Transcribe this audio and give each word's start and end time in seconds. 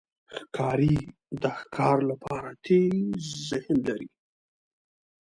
ښکاري 0.35 0.95
د 1.41 1.43
ښکار 1.59 1.97
لپاره 2.09 2.49
تېز 2.65 3.23
ذهن 3.47 3.77
لري. 3.87 4.09